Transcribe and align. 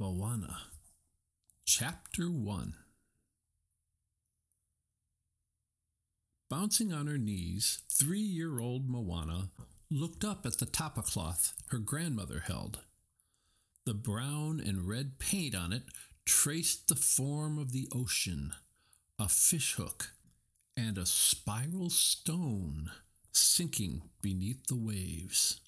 Moana, 0.00 0.56
Chapter 1.64 2.28
1 2.28 2.74
Bouncing 6.50 6.92
on 6.92 7.06
her 7.06 7.16
knees, 7.16 7.82
three 7.88 8.18
year 8.18 8.58
old 8.58 8.88
Moana 8.88 9.50
looked 9.92 10.24
up 10.24 10.44
at 10.46 10.58
the 10.58 10.66
tapa 10.66 11.02
cloth 11.02 11.54
her 11.68 11.78
grandmother 11.78 12.40
held. 12.40 12.80
The 13.86 13.94
brown 13.94 14.58
and 14.58 14.88
red 14.88 15.20
paint 15.20 15.54
on 15.54 15.72
it 15.72 15.84
traced 16.24 16.88
the 16.88 16.96
form 16.96 17.56
of 17.56 17.70
the 17.70 17.86
ocean, 17.94 18.52
a 19.16 19.28
fishhook, 19.28 20.10
and 20.76 20.98
a 20.98 21.06
spiral 21.06 21.90
stone 21.90 22.90
sinking 23.30 24.02
beneath 24.20 24.66
the 24.66 24.74
waves. 24.74 25.60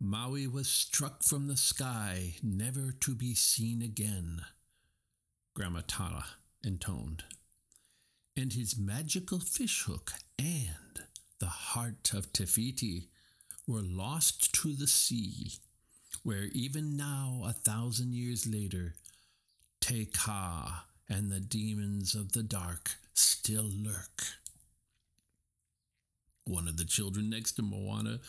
Maui 0.00 0.46
was 0.46 0.68
struck 0.68 1.24
from 1.24 1.48
the 1.48 1.56
sky, 1.56 2.36
never 2.42 2.92
to 3.00 3.16
be 3.16 3.34
seen 3.34 3.82
again, 3.82 4.42
Grandma 5.54 5.80
Tala 5.88 6.24
intoned. 6.62 7.24
And 8.36 8.52
his 8.52 8.78
magical 8.78 9.40
fishhook 9.40 10.12
and 10.38 11.02
the 11.40 11.46
heart 11.46 12.12
of 12.14 12.32
Te 12.32 12.46
Fiti 12.46 13.08
were 13.66 13.82
lost 13.82 14.54
to 14.62 14.72
the 14.72 14.86
sea, 14.86 15.54
where 16.22 16.44
even 16.52 16.96
now, 16.96 17.42
a 17.44 17.52
thousand 17.52 18.14
years 18.14 18.46
later, 18.46 18.94
Te 19.80 20.06
Ka 20.06 20.86
and 21.08 21.28
the 21.28 21.40
demons 21.40 22.14
of 22.14 22.32
the 22.32 22.44
dark 22.44 22.98
still 23.14 23.68
lurk. 23.68 24.22
One 26.44 26.68
of 26.68 26.76
the 26.76 26.84
children 26.84 27.28
next 27.28 27.52
to 27.52 27.62
Moana 27.62 28.20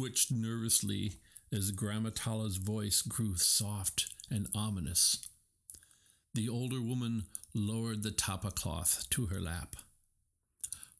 twitched 0.00 0.32
nervously 0.32 1.12
as 1.52 1.72
Grandma 1.72 2.08
Tala's 2.14 2.56
voice 2.56 3.02
grew 3.02 3.36
soft 3.36 4.06
and 4.30 4.48
ominous. 4.54 5.18
The 6.32 6.48
older 6.48 6.80
woman 6.80 7.24
lowered 7.54 8.02
the 8.02 8.10
tapa 8.10 8.50
cloth 8.50 9.04
to 9.10 9.26
her 9.26 9.38
lap. 9.38 9.76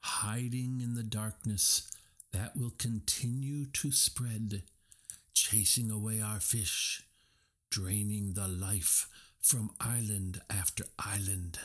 Hiding 0.03 0.83
in 0.83 0.93
the 0.93 1.03
darkness 1.03 1.91
that 2.35 2.59
will 2.59 2.75
continue 2.77 3.65
to 3.73 3.91
spread, 3.91 4.65
chasing 5.33 5.91
away 5.91 6.21
our 6.21 6.41
fish, 6.41 7.03
draining 7.71 8.35
the 8.35 8.49
life 8.49 9.09
from 9.41 9.71
island 9.81 10.43
after 10.51 10.85
island. 10.99 11.59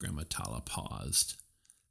Grandma 0.00 0.24
Tala 0.28 0.62
paused 0.62 1.36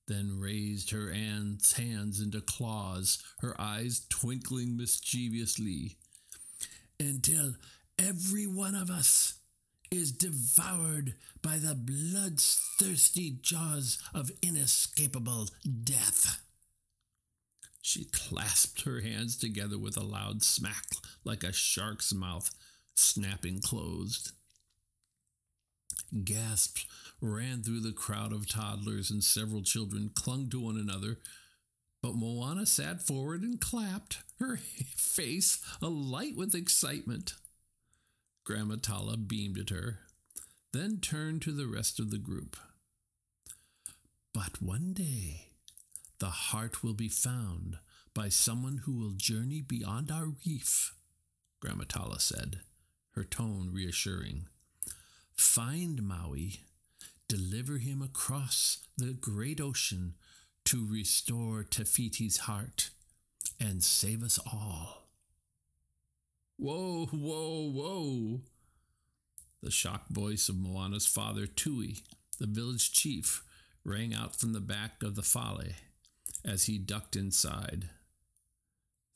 then 0.07 0.39
raised 0.39 0.91
her 0.91 1.11
aunt's 1.11 1.73
hands 1.73 2.21
into 2.21 2.41
claws, 2.41 3.21
her 3.39 3.59
eyes 3.59 4.05
twinkling 4.09 4.77
mischievously, 4.77 5.97
until 6.99 7.55
every 7.99 8.47
one 8.47 8.75
of 8.75 8.89
us 8.89 9.33
is 9.91 10.11
devoured 10.11 11.13
by 11.41 11.57
the 11.57 11.75
bloodthirsty 11.75 13.37
jaws 13.41 13.97
of 14.13 14.31
inescapable 14.41 15.47
death. 15.83 16.41
She 17.81 18.05
clasped 18.05 18.81
her 18.81 18.99
hands 18.99 19.37
together 19.37 19.77
with 19.77 19.95
a 19.95 20.03
loud 20.03 20.43
smack, 20.43 20.85
like 21.23 21.43
a 21.43 21.53
shark's 21.53 22.13
mouth 22.13 22.51
snapping 22.95 23.61
closed. 23.61 24.31
Gasps 26.23 26.85
ran 27.21 27.63
through 27.63 27.81
the 27.81 27.91
crowd 27.91 28.31
of 28.31 28.49
toddlers, 28.49 29.09
and 29.09 29.23
several 29.23 29.61
children 29.61 30.11
clung 30.13 30.49
to 30.49 30.59
one 30.59 30.77
another. 30.77 31.17
But 32.01 32.15
Moana 32.15 32.65
sat 32.65 33.01
forward 33.01 33.41
and 33.41 33.59
clapped, 33.59 34.19
her 34.39 34.57
face 34.95 35.59
alight 35.81 36.35
with 36.35 36.55
excitement. 36.55 37.33
Grandma 38.43 38.75
Tala 38.81 39.17
beamed 39.17 39.57
at 39.59 39.69
her, 39.71 39.99
then 40.71 40.99
turned 41.01 41.41
to 41.41 41.51
the 41.51 41.67
rest 41.67 41.99
of 41.99 42.11
the 42.11 42.17
group. 42.17 42.55
But 44.33 44.61
one 44.61 44.93
day, 44.93 45.47
the 46.19 46.27
heart 46.27 46.83
will 46.83 46.93
be 46.93 47.09
found 47.09 47.77
by 48.13 48.29
someone 48.29 48.81
who 48.85 48.93
will 48.93 49.13
journey 49.17 49.61
beyond 49.61 50.11
our 50.11 50.27
reef, 50.45 50.93
Grandma 51.59 51.83
Tala 51.87 52.19
said, 52.19 52.61
her 53.15 53.23
tone 53.23 53.71
reassuring. 53.73 54.45
Find 55.35 56.01
Maui 56.01 56.61
deliver 57.27 57.77
him 57.77 58.01
across 58.01 58.79
the 58.97 59.13
great 59.13 59.59
ocean 59.59 60.13
to 60.65 60.87
restore 60.89 61.63
Te 61.63 61.83
Fiti's 61.83 62.39
heart 62.39 62.89
and 63.59 63.83
save 63.83 64.23
us 64.23 64.39
all. 64.51 65.07
Whoa, 66.57 67.05
whoa, 67.05 67.71
whoa! 67.71 68.41
The 69.61 69.71
shocked 69.71 70.11
voice 70.11 70.49
of 70.49 70.57
Moana's 70.57 71.05
father, 71.05 71.45
Tui, 71.45 71.97
the 72.39 72.47
village 72.47 72.91
chief, 72.91 73.43
rang 73.83 74.13
out 74.13 74.35
from 74.35 74.53
the 74.53 74.59
back 74.59 75.03
of 75.03 75.15
the 75.15 75.23
fale 75.23 75.61
as 76.45 76.65
he 76.65 76.77
ducked 76.77 77.15
inside. 77.15 77.89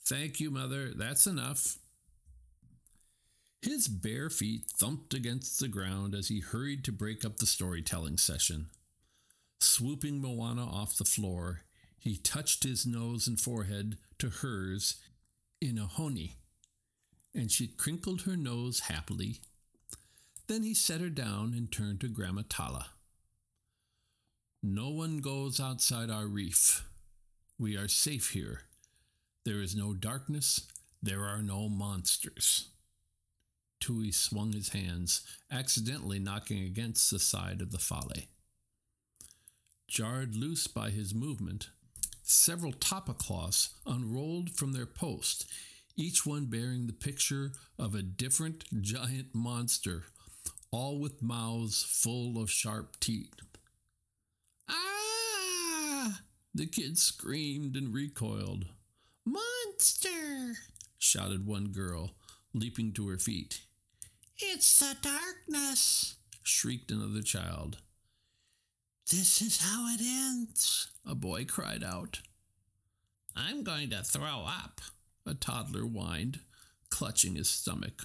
Thank 0.06 0.40
you, 0.40 0.52
mother. 0.52 0.92
That's 0.96 1.28
enough. 1.28 1.78
His 3.62 3.88
bare 3.88 4.32
feet 4.32 4.64
thumped 4.76 5.14
against 5.14 5.60
the 5.60 5.68
ground 5.68 6.16
as 6.16 6.30
he 6.30 6.40
hurried 6.40 6.84
to 6.86 6.92
break 6.92 7.24
up 7.24 7.38
the 7.38 7.46
storytelling 7.46 8.18
session. 8.18 8.68
Swooping 9.60 10.20
Moana 10.20 10.66
off 10.66 10.98
the 10.98 11.06
floor, 11.06 11.62
he 12.00 12.18
touched 12.18 12.64
his 12.64 12.88
nose 12.88 13.28
and 13.28 13.40
forehead 13.40 13.98
to 14.18 14.30
hers 14.30 14.96
in 15.62 15.78
a 15.78 15.86
honi, 15.86 16.38
and 17.36 17.52
she 17.52 17.68
crinkled 17.68 18.24
her 18.24 18.36
nose 18.36 18.82
happily. 18.82 19.42
Then 20.48 20.64
he 20.64 20.74
set 20.74 21.00
her 21.00 21.10
down 21.10 21.54
and 21.56 21.72
turned 21.72 22.02
to 22.02 22.08
Grandma 22.08 22.42
Tala. 22.50 22.88
No 24.64 24.90
one 24.90 25.20
goes 25.20 25.60
outside 25.60 26.10
our 26.10 26.26
reef. 26.26 26.84
We 27.60 27.78
are 27.78 27.88
safe 27.88 28.32
here. 28.32 28.62
There 29.46 29.62
is 29.62 29.76
no 29.76 29.94
darkness. 29.94 30.68
There 31.04 31.26
are 31.26 31.44
no 31.44 31.70
monsters. 31.70 32.70
Tui 33.82 34.12
swung 34.12 34.54
his 34.54 34.70
hands, 34.70 35.22
accidentally 35.52 36.20
knocking 36.20 36.64
against 36.64 37.10
the 37.10 37.20
side 37.20 37.62
of 37.62 37.72
the 37.72 37.80
fale. 37.80 38.28
Jarred 39.88 40.36
loose 40.36 40.68
by 40.68 40.92
his 40.92 41.14
movement, 41.14 41.70
several 42.24 42.72
tapa 42.72 43.14
cloths 43.14 43.72
unrolled 43.86 44.52
from 44.52 44.72
their 44.72 44.86
post, 44.86 45.52
each 45.98 46.26
one 46.26 46.46
bearing 46.46 46.88
the 46.88 46.94
picture 46.94 47.52
of 47.78 47.96
a 47.96 48.04
different 48.04 48.64
giant 48.82 49.34
monster, 49.34 50.06
all 50.72 51.00
with 51.00 51.22
mouths 51.22 51.84
full 51.84 52.42
of 52.42 52.50
sharp 52.50 53.00
teeth. 53.00 53.34
Ah! 54.70 56.22
The 56.54 56.68
kid 56.68 56.98
screamed 56.98 57.76
and 57.76 57.94
recoiled. 57.94 58.68
Monster! 59.26 60.56
shouted 60.98 61.48
one 61.48 61.70
girl, 61.70 62.12
leaping 62.54 62.94
to 62.94 63.08
her 63.10 63.18
feet. 63.18 63.62
It's 64.44 64.80
the 64.80 64.98
darkness, 65.02 66.16
shrieked 66.42 66.90
another 66.90 67.22
child. 67.22 67.78
This 69.10 69.40
is 69.40 69.62
how 69.62 69.88
it 69.94 70.02
ends, 70.02 70.88
a 71.06 71.14
boy 71.14 71.46
cried 71.46 71.84
out. 71.84 72.22
I'm 73.36 73.64
going 73.64 73.92
to 73.92 74.02
throw 74.02 74.46
up, 74.48 74.82
a 75.28 75.36
toddler 75.36 75.84
whined, 75.84 76.40
clutching 76.90 77.36
his 77.36 77.50
stomach. 77.50 78.02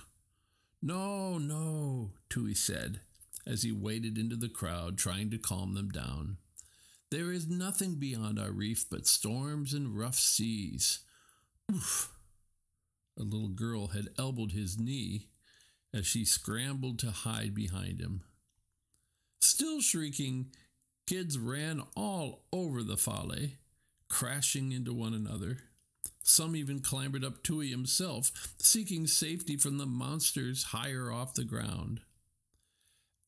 No, 0.83 1.39
no, 1.39 2.11
Tui 2.29 2.55
said, 2.55 3.01
as 3.47 3.63
he 3.63 3.73
waded 3.73 4.19
into 4.19 4.37
the 4.37 4.51
crowd, 4.51 4.99
trying 4.99 5.31
to 5.31 5.39
calm 5.39 5.73
them 5.73 5.89
down. 5.89 6.37
There 7.11 7.33
is 7.33 7.49
nothing 7.49 7.95
beyond 7.95 8.39
our 8.39 8.51
reef 8.51 8.85
but 8.91 9.07
storms 9.07 9.73
and 9.73 9.99
rough 9.99 10.17
seas. 10.17 10.99
Oof! 11.73 12.13
A 13.19 13.23
little 13.23 13.49
girl 13.49 13.89
had 13.89 14.11
elbowed 14.19 14.53
his 14.53 14.79
knee 14.79 15.29
as 15.97 16.07
she 16.07 16.25
scrambled 16.25 16.99
to 16.99 17.11
hide 17.11 17.55
behind 17.55 18.01
him. 18.01 18.23
Still 19.41 19.81
shrieking, 19.81 20.51
kids 21.07 21.39
ran 21.39 21.83
all 21.97 22.45
over 22.53 22.83
the 22.83 22.97
fale, 22.97 23.51
crashing 24.09 24.73
into 24.73 24.93
one 24.93 25.15
another. 25.15 25.59
Some 26.23 26.57
even 26.57 26.81
clambered 26.81 27.25
up 27.25 27.43
Tui 27.43 27.69
himself, 27.71 28.31
seeking 28.59 29.07
safety 29.07 29.57
from 29.57 29.79
the 29.79 29.87
monsters 29.87 30.65
higher 30.65 31.11
off 31.11 31.35
the 31.35 31.45
ground. 31.45 32.01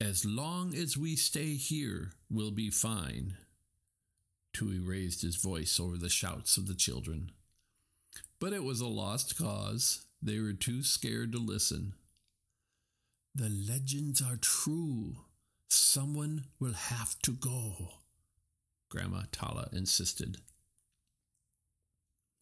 As 0.01 0.25
long 0.25 0.75
as 0.75 0.97
we 0.97 1.17
stay 1.17 1.55
here, 1.55 2.13
we'll 2.31 2.51
be 2.51 2.71
fine. 2.71 3.37
Tui 4.53 4.79
raised 4.79 5.23
his 5.23 5.37
voice 5.37 5.81
over 5.81 5.97
the 5.97 6.09
shouts 6.09 6.57
of 6.57 6.67
the 6.67 6.75
children. 6.75 7.31
But 8.41 8.53
it 8.53 8.65
was 8.65 8.81
a 8.81 8.87
lost 8.87 9.39
cause. 9.39 10.05
They 10.21 10.39
were 10.41 10.53
too 10.53 10.83
scared 10.83 11.33
to 11.33 11.39
listen. 11.39 11.95
The 13.39 13.49
legends 13.49 14.21
are 14.21 14.37
true. 14.37 15.15
Someone 15.69 16.47
will 16.59 16.73
have 16.73 17.17
to 17.21 17.31
go, 17.31 17.91
Grandma 18.89 19.23
Tala 19.31 19.69
insisted. 19.73 20.39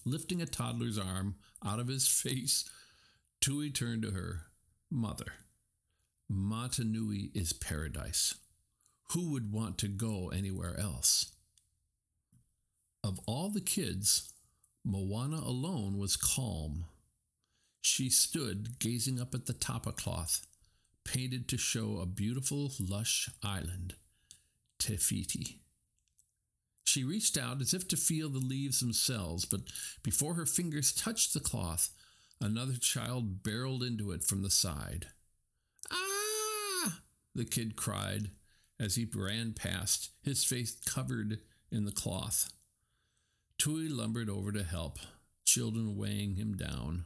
Lifting 0.06 0.40
a 0.40 0.46
toddler's 0.46 0.96
arm 0.96 1.34
out 1.62 1.80
of 1.80 1.88
his 1.88 2.08
face, 2.22 2.64
Tui 3.42 3.68
turned 3.68 4.04
to 4.04 4.12
her. 4.12 4.46
Mother, 4.90 5.34
Motunui 6.32 7.28
is 7.36 7.52
paradise. 7.52 8.36
Who 9.12 9.32
would 9.32 9.52
want 9.52 9.76
to 9.78 9.88
go 9.88 10.30
anywhere 10.30 10.80
else? 10.80 11.30
Of 13.04 13.20
all 13.26 13.50
the 13.50 13.60
kids, 13.60 14.32
Moana 14.82 15.40
alone 15.40 15.98
was 15.98 16.16
calm. 16.16 16.86
She 17.82 18.08
stood 18.08 18.78
gazing 18.78 19.20
up 19.20 19.34
at 19.34 19.44
the 19.44 19.52
tapa 19.52 19.92
cloth, 19.92 20.46
painted 21.06 21.48
to 21.48 21.56
show 21.56 21.98
a 21.98 22.06
beautiful, 22.06 22.72
lush 22.80 23.30
island, 23.42 23.94
Te 24.78 24.96
Fiti. 24.96 25.60
She 26.84 27.04
reached 27.04 27.38
out 27.38 27.60
as 27.60 27.72
if 27.72 27.86
to 27.88 27.96
feel 27.96 28.28
the 28.28 28.38
leaves 28.38 28.80
themselves, 28.80 29.44
but 29.44 29.60
before 30.02 30.34
her 30.34 30.46
fingers 30.46 30.92
touched 30.92 31.32
the 31.32 31.40
cloth, 31.40 31.90
another 32.40 32.74
child 32.74 33.42
barreled 33.42 33.82
into 33.82 34.12
it 34.12 34.24
from 34.24 34.42
the 34.42 34.50
side. 34.50 35.06
Ah! 35.90 37.00
the 37.34 37.44
kid 37.44 37.76
cried 37.76 38.30
as 38.78 38.94
he 38.96 39.08
ran 39.14 39.52
past, 39.52 40.10
his 40.22 40.44
face 40.44 40.76
covered 40.86 41.38
in 41.70 41.84
the 41.84 41.92
cloth. 41.92 42.50
Tui 43.58 43.88
lumbered 43.88 44.28
over 44.28 44.52
to 44.52 44.62
help, 44.62 44.98
children 45.44 45.96
weighing 45.96 46.34
him 46.34 46.56
down. 46.56 47.04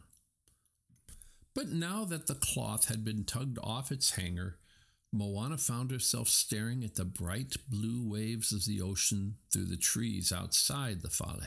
But 1.61 1.73
now 1.73 2.07
that 2.07 2.27
the 2.27 2.37
cloth 2.37 2.89
had 2.89 3.05
been 3.05 3.25
tugged 3.25 3.59
off 3.63 3.93
its 3.93 4.13
hanger, 4.13 4.57
Moana 5.13 5.59
found 5.59 5.91
herself 5.91 6.27
staring 6.27 6.83
at 6.83 6.95
the 6.95 7.05
bright 7.05 7.55
blue 7.69 8.03
waves 8.03 8.51
of 8.51 8.65
the 8.65 8.81
ocean 8.81 9.35
through 9.53 9.67
the 9.67 9.77
trees 9.77 10.33
outside 10.33 11.03
the 11.03 11.11
fale. 11.11 11.43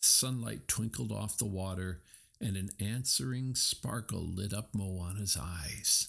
Sunlight 0.00 0.68
twinkled 0.68 1.12
off 1.12 1.38
the 1.38 1.46
water, 1.46 2.02
and 2.42 2.58
an 2.58 2.72
answering 2.78 3.54
sparkle 3.54 4.26
lit 4.26 4.52
up 4.52 4.74
Moana's 4.74 5.38
eyes. 5.40 6.08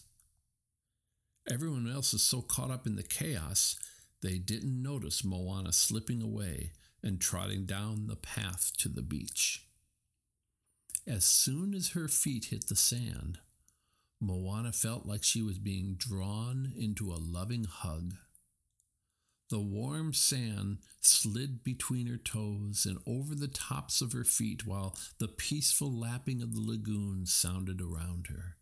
Everyone 1.49 1.89
else 1.89 2.11
was 2.11 2.23
so 2.23 2.41
caught 2.41 2.71
up 2.71 2.85
in 2.85 2.97
the 2.97 3.03
chaos, 3.03 3.77
they 4.21 4.37
didn't 4.37 4.83
notice 4.83 5.23
Moana 5.23 5.71
slipping 5.71 6.21
away 6.21 6.71
and 7.01 7.21
trotting 7.21 7.65
down 7.65 8.07
the 8.07 8.17
path 8.17 8.73
to 8.79 8.89
the 8.89 9.01
beach. 9.01 9.65
As 11.07 11.23
soon 11.23 11.73
as 11.75 11.89
her 11.89 12.07
feet 12.07 12.45
hit 12.45 12.67
the 12.67 12.75
sand, 12.75 13.37
Moana 14.19 14.71
felt 14.71 15.05
like 15.05 15.23
she 15.23 15.41
was 15.41 15.59
being 15.59 15.95
drawn 15.97 16.73
into 16.75 17.11
a 17.11 17.21
loving 17.21 17.65
hug. 17.65 18.15
The 19.49 19.59
warm 19.59 20.13
sand 20.13 20.79
slid 21.01 21.63
between 21.63 22.07
her 22.07 22.17
toes 22.17 22.87
and 22.87 22.97
over 23.05 23.35
the 23.35 23.47
tops 23.47 24.01
of 24.01 24.13
her 24.13 24.23
feet 24.23 24.65
while 24.65 24.97
the 25.19 25.27
peaceful 25.27 25.91
lapping 25.91 26.41
of 26.41 26.55
the 26.55 26.61
lagoon 26.61 27.27
sounded 27.27 27.79
around 27.79 28.27
her. 28.27 28.57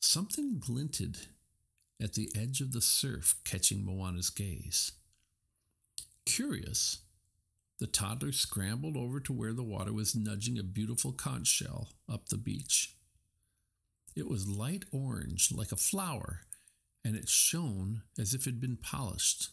Something 0.00 0.58
glinted 0.58 1.16
at 2.02 2.12
the 2.12 2.30
edge 2.36 2.60
of 2.60 2.72
the 2.72 2.82
surf, 2.82 3.36
catching 3.44 3.82
Moana's 3.82 4.28
gaze. 4.28 4.92
Curious, 6.26 6.98
the 7.80 7.86
toddler 7.86 8.32
scrambled 8.32 8.96
over 8.96 9.20
to 9.20 9.32
where 9.32 9.52
the 9.52 9.62
water 9.62 9.92
was 9.92 10.14
nudging 10.14 10.58
a 10.58 10.62
beautiful 10.62 11.12
conch 11.12 11.48
shell 11.48 11.90
up 12.08 12.28
the 12.28 12.36
beach. 12.36 12.94
It 14.14 14.28
was 14.28 14.48
light 14.48 14.84
orange, 14.92 15.50
like 15.52 15.72
a 15.72 15.76
flower, 15.76 16.42
and 17.04 17.16
it 17.16 17.28
shone 17.28 18.02
as 18.18 18.32
if 18.32 18.42
it 18.42 18.50
had 18.50 18.60
been 18.60 18.76
polished. 18.76 19.50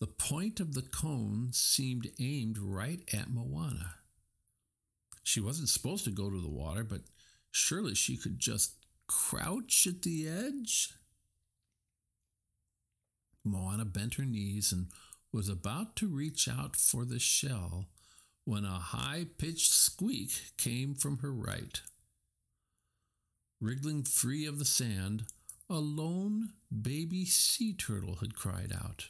The 0.00 0.08
point 0.08 0.58
of 0.58 0.74
the 0.74 0.82
cone 0.82 1.50
seemed 1.52 2.10
aimed 2.18 2.58
right 2.58 3.00
at 3.14 3.30
Moana. 3.30 3.94
She 5.22 5.40
wasn't 5.40 5.68
supposed 5.68 6.04
to 6.04 6.10
go 6.10 6.28
to 6.28 6.40
the 6.40 6.50
water, 6.50 6.82
but 6.82 7.02
surely 7.52 7.94
she 7.94 8.16
could 8.16 8.40
just 8.40 8.74
crouch 9.06 9.86
at 9.86 10.02
the 10.02 10.28
edge? 10.28 10.94
Moana 13.44 13.84
bent 13.84 14.14
her 14.14 14.24
knees 14.24 14.72
and 14.72 14.86
was 15.32 15.48
about 15.48 15.96
to 15.96 16.06
reach 16.06 16.48
out 16.48 16.76
for 16.76 17.04
the 17.04 17.18
shell 17.18 17.86
when 18.44 18.64
a 18.64 18.78
high 18.78 19.26
pitched 19.38 19.72
squeak 19.72 20.52
came 20.58 20.94
from 20.94 21.18
her 21.18 21.32
right. 21.32 21.80
Wriggling 23.60 24.02
free 24.02 24.44
of 24.44 24.58
the 24.58 24.64
sand, 24.64 25.24
a 25.70 25.78
lone 25.78 26.50
baby 26.70 27.24
sea 27.24 27.72
turtle 27.72 28.16
had 28.16 28.34
cried 28.34 28.72
out. 28.72 29.06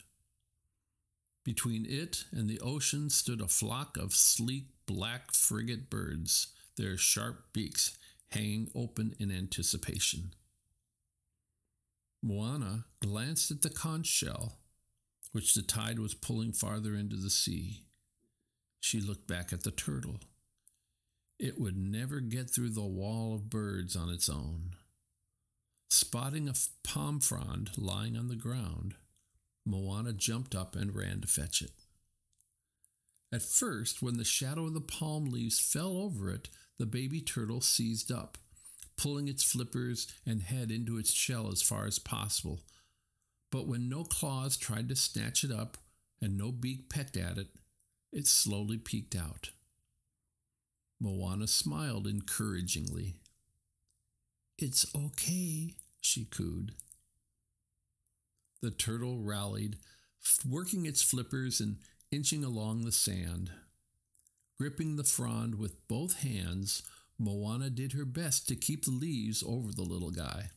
Between 1.45 1.85
it 1.89 2.25
and 2.31 2.49
the 2.49 2.61
ocean 2.61 3.11
stood 3.11 3.41
a 3.41 3.49
flock 3.49 3.97
of 3.97 4.15
sleek 4.15 4.67
black 4.87 5.33
frigate 5.33 5.91
birds, 5.91 6.49
their 6.77 6.97
sharp 6.97 7.53
beaks 7.53 7.99
hanging 8.31 8.71
open 8.75 9.15
in 9.19 9.33
anticipation. 9.33 10.33
Moana 12.23 12.85
glanced 13.01 13.51
at 13.51 13.63
the 13.63 13.71
conch 13.71 14.07
shell, 14.07 14.59
which 15.33 15.55
the 15.55 15.63
tide 15.63 15.99
was 15.99 16.15
pulling 16.15 16.53
farther 16.53 16.95
into 16.95 17.17
the 17.17 17.31
sea. 17.31 17.83
She 18.81 19.01
looked 19.01 19.27
back 19.27 19.53
at 19.53 19.63
the 19.63 19.71
turtle. 19.71 20.21
It 21.39 21.61
would 21.61 21.77
never 21.77 22.21
get 22.21 22.51
through 22.51 22.71
the 22.71 22.83
wall 22.83 23.35
of 23.35 23.51
birds 23.51 23.97
on 23.97 24.11
its 24.11 24.29
own. 24.29 24.73
Spotting 25.91 26.49
a 26.49 26.55
palm 26.85 27.21
frond 27.21 27.71
lying 27.77 28.17
on 28.17 28.29
the 28.29 28.37
ground, 28.37 28.95
Moana 29.65 30.13
jumped 30.13 30.55
up 30.55 30.75
and 30.75 30.95
ran 30.95 31.21
to 31.21 31.29
fetch 31.29 31.63
it. 31.63 31.73
At 33.33 33.43
first, 33.43 34.03
when 34.03 34.19
the 34.19 34.25
shadow 34.25 34.67
of 34.67 34.75
the 34.75 34.81
palm 34.81 35.27
leaves 35.27 35.59
fell 35.59 35.97
over 35.97 36.31
it, 36.31 36.49
the 36.79 36.87
baby 36.87 37.21
turtle 37.21 37.61
seized 37.61 38.13
up 38.13 38.39
pulling 38.97 39.29
its 39.29 39.43
flippers 39.43 40.07
and 40.27 40.43
head 40.43 40.71
into 40.71 40.99
its 40.99 41.13
shell 41.13 41.51
as 41.51 41.63
far 41.63 41.87
as 41.87 41.99
possible. 41.99 42.61
But 43.53 43.69
when 43.69 43.89
no 43.89 44.03
claws 44.03 44.57
tried 44.57 44.89
to 44.89 44.97
snatch 44.97 45.45
it 45.45 45.53
up 45.53 45.77
and 46.21 46.37
no 46.37 46.51
beak 46.51 46.89
pecked 46.89 47.19
at 47.19 47.37
it, 47.37 47.49
it 48.11 48.27
slowly 48.27 48.79
peeked 48.79 49.15
out. 49.15 49.51
Moana 50.99 51.47
smiled 51.47 52.07
encouragingly. 52.07 53.17
It's 54.59 54.87
okay, 54.97 55.75
she 56.01 56.25
cooed. 56.25 56.73
The 58.63 58.71
turtle 58.71 59.19
rallied, 59.19 59.77
working 60.49 60.87
its 60.87 61.03
flippers 61.03 61.61
and 61.61 61.77
inching 62.11 62.45
along 62.45 62.85
the 62.85 62.93
sand. 62.93 63.51
Gripping 64.59 64.97
the 64.97 65.05
frond 65.05 65.57
with 65.57 65.87
both 65.89 66.21
hands, 66.23 66.85
Moana 67.19 67.69
did 67.69 67.93
her 67.93 68.05
best 68.07 68.49
to 68.49 68.57
keep 68.57 68.85
the 68.85 68.93
leaves 68.93 69.43
over 69.47 69.73
the 69.73 69.83
little 69.83 70.11
guy. 70.11 70.51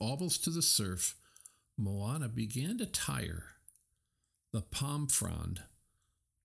Almost 0.00 0.44
to 0.44 0.50
the 0.50 0.62
surf, 0.62 1.16
Moana 1.78 2.28
began 2.28 2.78
to 2.78 2.86
tire. 2.86 3.44
The 4.52 4.62
palm 4.62 5.08
frond 5.08 5.62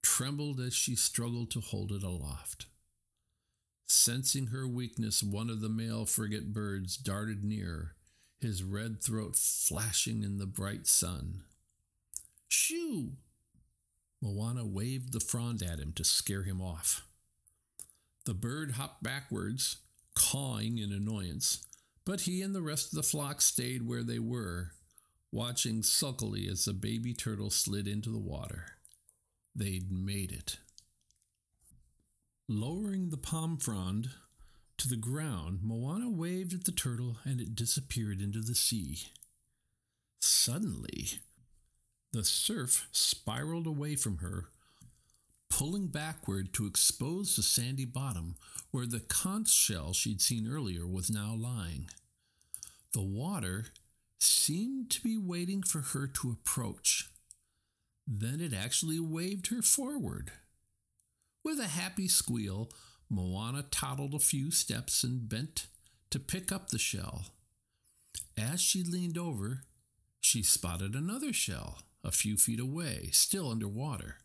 trembled 0.01 0.59
as 0.59 0.73
she 0.73 0.95
struggled 0.95 1.51
to 1.51 1.61
hold 1.61 1.91
it 1.91 2.03
aloft. 2.03 2.65
Sensing 3.87 4.47
her 4.47 4.67
weakness, 4.67 5.21
one 5.21 5.49
of 5.49 5.61
the 5.61 5.69
male 5.69 6.05
frigate 6.05 6.53
birds 6.53 6.97
darted 6.97 7.43
near, 7.43 7.93
his 8.39 8.63
red 8.63 9.01
throat 9.01 9.35
flashing 9.35 10.23
in 10.23 10.37
the 10.37 10.45
bright 10.45 10.87
sun. 10.87 11.43
Shoo! 12.47 13.13
Moana 14.21 14.65
waved 14.65 15.13
the 15.13 15.19
frond 15.19 15.61
at 15.61 15.79
him 15.79 15.93
to 15.93 16.03
scare 16.03 16.43
him 16.43 16.61
off. 16.61 17.05
The 18.25 18.33
bird 18.33 18.71
hopped 18.71 19.03
backwards, 19.03 19.77
cawing 20.13 20.77
in 20.77 20.91
annoyance, 20.91 21.65
but 22.05 22.21
he 22.21 22.41
and 22.41 22.53
the 22.53 22.61
rest 22.61 22.87
of 22.87 22.95
the 22.95 23.03
flock 23.03 23.41
stayed 23.41 23.87
where 23.87 24.03
they 24.03 24.19
were, 24.19 24.71
watching 25.31 25.83
sulkily 25.83 26.47
as 26.47 26.65
the 26.65 26.73
baby 26.73 27.13
turtle 27.13 27.49
slid 27.49 27.87
into 27.87 28.09
the 28.09 28.17
water. 28.17 28.77
They'd 29.55 29.91
made 29.91 30.31
it. 30.31 30.57
Lowering 32.47 33.09
the 33.09 33.17
palm 33.17 33.57
frond 33.57 34.09
to 34.77 34.87
the 34.87 34.97
ground, 34.97 35.59
Moana 35.63 36.09
waved 36.09 36.53
at 36.53 36.65
the 36.65 36.71
turtle 36.71 37.17
and 37.23 37.39
it 37.39 37.55
disappeared 37.55 38.19
into 38.19 38.41
the 38.41 38.55
sea. 38.55 38.99
Suddenly, 40.19 41.19
the 42.11 42.23
surf 42.23 42.87
spiraled 42.91 43.67
away 43.67 43.95
from 43.95 44.17
her 44.17 44.45
pulling 45.51 45.87
backward 45.87 46.53
to 46.53 46.65
expose 46.65 47.35
the 47.35 47.43
sandy 47.43 47.85
bottom 47.85 48.35
where 48.71 48.87
the 48.87 49.01
conch 49.01 49.49
shell 49.49 49.93
she'd 49.93 50.21
seen 50.21 50.49
earlier 50.49 50.87
was 50.87 51.09
now 51.09 51.35
lying. 51.37 51.87
The 52.93 53.03
water 53.03 53.67
seemed 54.21 54.89
to 54.91 55.01
be 55.01 55.17
waiting 55.17 55.63
for 55.63 55.79
her 55.79 56.07
to 56.07 56.31
approach. 56.31 57.09
Then 58.07 58.41
it 58.41 58.53
actually 58.53 58.99
waved 58.99 59.47
her 59.47 59.61
forward. 59.61 60.31
With 61.43 61.59
a 61.59 61.67
happy 61.67 62.07
squeal, 62.07 62.71
Moana 63.09 63.63
toddled 63.71 64.13
a 64.13 64.19
few 64.19 64.51
steps 64.51 65.03
and 65.03 65.27
bent 65.27 65.67
to 66.09 66.19
pick 66.19 66.51
up 66.51 66.69
the 66.69 66.79
shell. 66.79 67.25
As 68.37 68.61
she 68.61 68.83
leaned 68.83 69.17
over, 69.17 69.63
she 70.19 70.43
spotted 70.43 70.95
another 70.95 71.33
shell 71.33 71.79
a 72.03 72.11
few 72.11 72.37
feet 72.37 72.59
away, 72.59 73.09
still 73.11 73.49
under 73.49 73.67
water. 73.67 74.17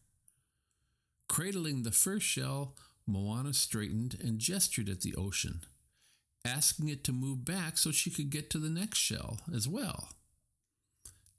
Cradling 1.28 1.82
the 1.82 1.90
first 1.90 2.26
shell, 2.26 2.74
Moana 3.06 3.52
straightened 3.52 4.16
and 4.22 4.38
gestured 4.38 4.88
at 4.88 5.00
the 5.00 5.14
ocean. 5.14 5.60
Asking 6.46 6.88
it 6.88 7.04
to 7.04 7.12
move 7.12 7.44
back 7.44 7.78
so 7.78 7.90
she 7.90 8.10
could 8.10 8.30
get 8.30 8.50
to 8.50 8.58
the 8.58 8.70
next 8.70 8.98
shell 8.98 9.40
as 9.54 9.68
well. 9.68 10.10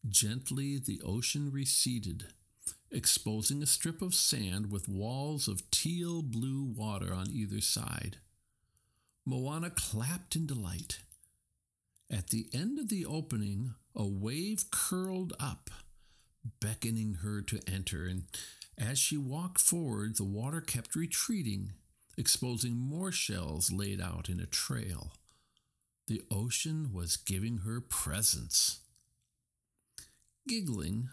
Gently, 0.07 0.77
the 0.77 1.01
ocean 1.05 1.51
receded, 1.51 2.27
exposing 2.91 3.61
a 3.61 3.65
strip 3.65 4.01
of 4.01 4.13
sand 4.13 4.71
with 4.71 4.87
walls 4.87 5.47
of 5.47 5.69
teal 5.71 6.21
blue 6.21 6.63
water 6.63 7.13
on 7.13 7.29
either 7.29 7.61
side. 7.61 8.17
Moana 9.25 9.69
clapped 9.69 10.35
in 10.35 10.45
delight. 10.45 10.99
At 12.09 12.29
the 12.29 12.47
end 12.53 12.79
of 12.79 12.87
the 12.87 13.05
opening, 13.05 13.73
a 13.93 14.05
wave 14.05 14.71
curled 14.71 15.33
up, 15.39 15.69
beckoning 16.61 17.15
her 17.15 17.41
to 17.41 17.59
enter, 17.67 18.05
and 18.05 18.23
as 18.77 18.97
she 18.97 19.17
walked 19.17 19.59
forward, 19.59 20.15
the 20.15 20.23
water 20.23 20.61
kept 20.61 20.95
retreating, 20.95 21.73
exposing 22.17 22.75
more 22.75 23.11
shells 23.11 23.71
laid 23.71 24.01
out 24.01 24.29
in 24.29 24.39
a 24.39 24.45
trail. 24.45 25.13
The 26.07 26.21
ocean 26.31 26.91
was 26.93 27.17
giving 27.17 27.59
her 27.59 27.81
presents. 27.81 28.79
Giggling, 30.47 31.09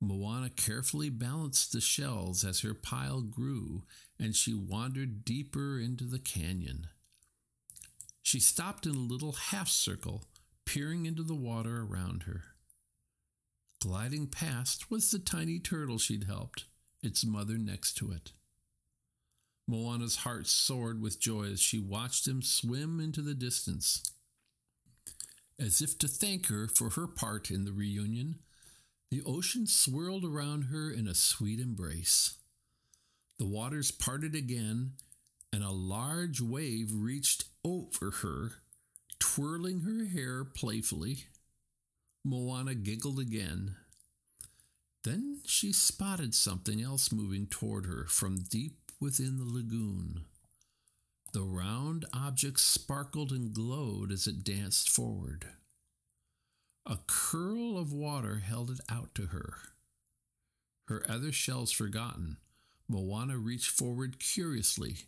Moana 0.00 0.50
carefully 0.50 1.10
balanced 1.10 1.72
the 1.72 1.80
shells 1.80 2.44
as 2.44 2.60
her 2.60 2.74
pile 2.74 3.20
grew 3.20 3.84
and 4.18 4.34
she 4.34 4.52
wandered 4.52 5.24
deeper 5.24 5.78
into 5.78 6.04
the 6.04 6.18
canyon. 6.18 6.88
She 8.22 8.40
stopped 8.40 8.86
in 8.86 8.94
a 8.94 8.98
little 8.98 9.32
half 9.32 9.68
circle, 9.68 10.24
peering 10.64 11.06
into 11.06 11.22
the 11.22 11.34
water 11.34 11.82
around 11.82 12.22
her. 12.24 12.44
Gliding 13.80 14.28
past 14.28 14.90
was 14.90 15.10
the 15.10 15.18
tiny 15.18 15.58
turtle 15.58 15.98
she'd 15.98 16.24
helped, 16.24 16.64
its 17.02 17.24
mother 17.24 17.58
next 17.58 17.94
to 17.94 18.10
it. 18.12 18.32
Moana's 19.66 20.16
heart 20.16 20.46
soared 20.46 21.00
with 21.00 21.20
joy 21.20 21.44
as 21.44 21.60
she 21.60 21.78
watched 21.78 22.26
him 22.26 22.42
swim 22.42 23.00
into 23.00 23.22
the 23.22 23.34
distance. 23.34 24.12
As 25.58 25.80
if 25.80 25.98
to 25.98 26.08
thank 26.08 26.46
her 26.48 26.66
for 26.66 26.90
her 26.90 27.06
part 27.06 27.50
in 27.50 27.64
the 27.64 27.72
reunion, 27.72 28.40
the 29.10 29.22
ocean 29.24 29.66
swirled 29.66 30.24
around 30.24 30.64
her 30.64 30.90
in 30.90 31.06
a 31.06 31.14
sweet 31.14 31.60
embrace. 31.60 32.38
The 33.38 33.46
waters 33.46 33.90
parted 33.90 34.34
again, 34.34 34.92
and 35.52 35.62
a 35.62 35.70
large 35.70 36.40
wave 36.40 36.90
reached 36.92 37.44
over 37.64 38.10
her, 38.22 38.52
twirling 39.18 39.82
her 39.82 40.06
hair 40.06 40.44
playfully. 40.44 41.24
Moana 42.24 42.74
giggled 42.74 43.18
again. 43.18 43.76
Then 45.04 45.40
she 45.44 45.72
spotted 45.72 46.34
something 46.34 46.80
else 46.80 47.12
moving 47.12 47.46
toward 47.46 47.86
her 47.86 48.06
from 48.08 48.44
deep 48.48 48.81
within 49.02 49.36
the 49.36 49.44
lagoon. 49.44 50.24
The 51.32 51.42
round 51.42 52.06
object 52.14 52.60
sparkled 52.60 53.32
and 53.32 53.52
glowed 53.52 54.12
as 54.12 54.28
it 54.28 54.44
danced 54.44 54.88
forward. 54.88 55.46
A 56.86 56.98
curl 57.08 57.78
of 57.78 57.92
water 57.92 58.38
held 58.38 58.70
it 58.70 58.80
out 58.88 59.14
to 59.16 59.26
her. 59.26 59.54
Her 60.86 61.02
other 61.08 61.32
shells 61.32 61.72
forgotten, 61.72 62.36
Moana 62.88 63.38
reached 63.38 63.70
forward 63.70 64.20
curiously, 64.20 64.98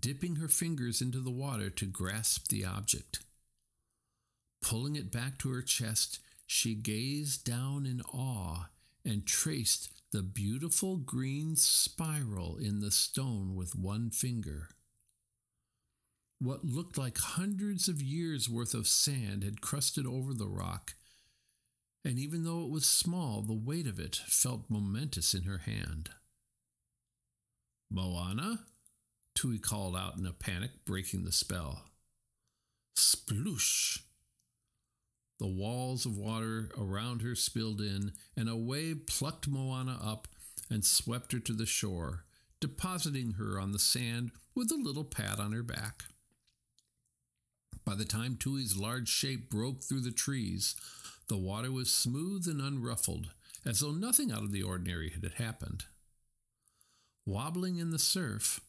dipping 0.00 0.36
her 0.36 0.48
fingers 0.48 1.02
into 1.02 1.20
the 1.20 1.30
water 1.30 1.68
to 1.68 1.86
grasp 1.86 2.48
the 2.48 2.64
object. 2.64 3.20
Pulling 4.62 4.96
it 4.96 5.12
back 5.12 5.38
to 5.38 5.50
her 5.50 5.62
chest, 5.62 6.20
she 6.46 6.74
gazed 6.74 7.44
down 7.44 7.84
in 7.84 8.00
awe 8.02 8.68
and 9.04 9.26
traced 9.26 9.92
the 10.12 10.22
beautiful 10.22 10.96
green 10.96 11.56
spiral 11.56 12.56
in 12.56 12.80
the 12.80 12.90
stone 12.90 13.54
with 13.54 13.76
one 13.76 14.10
finger. 14.10 14.68
What 16.40 16.64
looked 16.64 16.98
like 16.98 17.18
hundreds 17.18 17.88
of 17.88 18.02
years' 18.02 18.48
worth 18.48 18.74
of 18.74 18.86
sand 18.86 19.42
had 19.44 19.60
crusted 19.60 20.06
over 20.06 20.34
the 20.34 20.48
rock, 20.48 20.94
and 22.04 22.18
even 22.18 22.44
though 22.44 22.62
it 22.64 22.70
was 22.70 22.86
small, 22.86 23.42
the 23.42 23.54
weight 23.54 23.86
of 23.86 23.98
it 23.98 24.16
felt 24.26 24.68
momentous 24.68 25.34
in 25.34 25.44
her 25.44 25.58
hand. 25.58 26.10
Moana? 27.90 28.66
Tui 29.34 29.58
called 29.58 29.96
out 29.96 30.16
in 30.16 30.26
a 30.26 30.32
panic, 30.32 30.70
breaking 30.84 31.24
the 31.24 31.32
spell. 31.32 31.84
Sploosh! 32.96 34.00
The 35.38 35.46
walls 35.46 36.06
of 36.06 36.16
water 36.16 36.70
around 36.78 37.22
her 37.22 37.34
spilled 37.34 37.80
in, 37.80 38.12
and 38.36 38.48
a 38.48 38.56
wave 38.56 39.06
plucked 39.06 39.48
Moana 39.48 39.98
up 40.02 40.28
and 40.70 40.84
swept 40.84 41.32
her 41.32 41.40
to 41.40 41.52
the 41.52 41.66
shore, 41.66 42.24
depositing 42.60 43.32
her 43.32 43.58
on 43.58 43.72
the 43.72 43.78
sand 43.78 44.30
with 44.54 44.70
a 44.70 44.76
little 44.76 45.04
pat 45.04 45.38
on 45.38 45.52
her 45.52 45.62
back. 45.62 46.04
By 47.84 47.94
the 47.94 48.04
time 48.04 48.36
Tui's 48.36 48.76
large 48.76 49.08
shape 49.08 49.50
broke 49.50 49.82
through 49.82 50.00
the 50.00 50.12
trees, 50.12 50.74
the 51.28 51.36
water 51.36 51.70
was 51.70 51.92
smooth 51.92 52.46
and 52.46 52.60
unruffled, 52.60 53.30
as 53.64 53.80
though 53.80 53.92
nothing 53.92 54.30
out 54.30 54.42
of 54.42 54.52
the 54.52 54.62
ordinary 54.62 55.10
had 55.10 55.24
happened. 55.34 55.84
Wobbling 57.26 57.78
in 57.78 57.90
the 57.90 57.98
surf, 57.98 58.60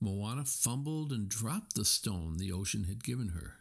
Moana 0.00 0.44
fumbled 0.44 1.12
and 1.12 1.28
dropped 1.28 1.74
the 1.74 1.84
stone 1.84 2.36
the 2.36 2.52
ocean 2.52 2.84
had 2.84 3.04
given 3.04 3.30
her. 3.30 3.59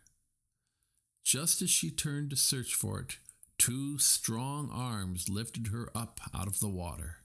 Just 1.29 1.61
as 1.61 1.69
she 1.69 1.91
turned 1.91 2.31
to 2.31 2.35
search 2.35 2.73
for 2.73 2.99
it, 3.01 3.17
two 3.59 3.99
strong 3.99 4.67
arms 4.73 5.29
lifted 5.29 5.67
her 5.67 5.91
up 5.93 6.19
out 6.33 6.47
of 6.47 6.59
the 6.59 6.67
water. 6.67 7.17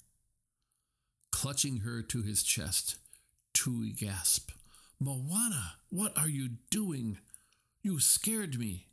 Clutching 1.32 1.78
her 1.78 2.02
to 2.02 2.20
his 2.20 2.42
chest, 2.42 2.99
Tui 3.54 3.92
gasped, 3.92 4.52
Moana, 5.00 5.76
what 5.88 6.12
are 6.18 6.28
you 6.28 6.50
doing? 6.68 7.16
You 7.82 7.99
scared 7.99 8.58
me. 8.58 8.88